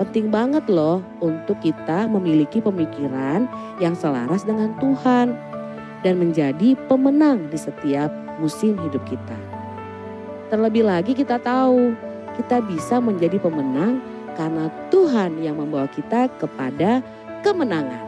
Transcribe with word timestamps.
Penting 0.00 0.32
banget 0.32 0.64
loh 0.70 1.04
untuk 1.20 1.60
kita 1.60 2.08
memiliki 2.08 2.64
pemikiran 2.64 3.44
yang 3.84 3.92
selaras 3.92 4.48
dengan 4.48 4.72
Tuhan 4.80 5.36
dan 6.00 6.16
menjadi 6.16 6.72
pemenang 6.88 7.52
di 7.52 7.58
setiap 7.60 8.08
musim 8.40 8.80
hidup 8.80 9.04
kita. 9.04 9.59
Terlebih 10.50 10.82
lagi 10.82 11.14
kita 11.14 11.38
tahu 11.38 11.94
kita 12.34 12.58
bisa 12.66 12.98
menjadi 12.98 13.38
pemenang 13.38 14.02
karena 14.34 14.66
Tuhan 14.90 15.38
yang 15.38 15.62
membawa 15.62 15.86
kita 15.86 16.26
kepada 16.42 17.06
kemenangan. 17.46 18.02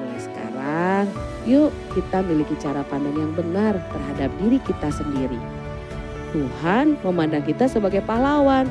Mulai 0.00 0.16
sekarang, 0.16 1.04
yuk 1.44 1.68
kita 1.92 2.24
miliki 2.24 2.56
cara 2.56 2.80
pandang 2.88 3.20
yang 3.20 3.36
benar 3.36 3.76
terhadap 3.92 4.32
diri 4.40 4.56
kita 4.64 4.88
sendiri. 4.88 5.36
Tuhan 6.32 6.96
memandang 7.04 7.44
kita 7.44 7.68
sebagai 7.68 8.00
pahlawan, 8.08 8.64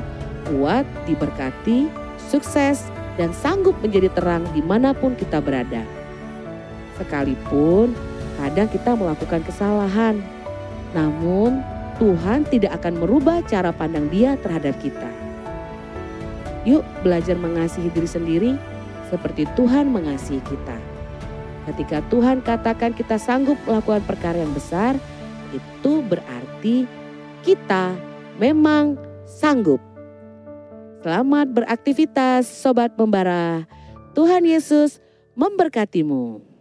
kuat, 0.50 0.82
diberkati, 1.06 1.86
sukses, 2.18 2.90
dan 3.14 3.30
sanggup 3.30 3.78
menjadi 3.78 4.10
terang 4.10 4.42
di 4.50 4.62
mana 4.62 4.90
pun 4.90 5.14
kita 5.14 5.38
berada. 5.38 5.86
Sekalipun 6.98 7.94
kadang 8.42 8.66
kita 8.66 8.98
melakukan 8.98 9.46
kesalahan, 9.46 10.18
namun 10.90 11.62
Tuhan 11.98 12.46
tidak 12.46 12.78
akan 12.78 13.02
merubah 13.02 13.42
cara 13.42 13.74
pandang 13.74 14.06
dia 14.06 14.38
terhadap 14.38 14.78
kita. 14.78 15.10
Yuk 16.62 16.86
belajar 17.02 17.34
mengasihi 17.34 17.90
diri 17.90 18.06
sendiri 18.06 18.52
seperti 19.10 19.50
Tuhan 19.58 19.90
mengasihi 19.90 20.38
kita. 20.46 20.78
Ketika 21.68 21.98
Tuhan 22.06 22.40
katakan 22.40 22.94
kita 22.94 23.18
sanggup 23.18 23.58
melakukan 23.66 24.06
perkara 24.06 24.38
yang 24.38 24.54
besar, 24.54 24.94
itu 25.50 25.92
berarti 26.06 26.86
kita 27.42 27.92
memang 28.38 28.94
sanggup. 29.26 29.82
Selamat 31.02 31.50
beraktivitas 31.50 32.46
Sobat 32.46 32.94
Membara. 32.94 33.66
Tuhan 34.14 34.46
Yesus 34.46 35.02
memberkatimu. 35.34 36.57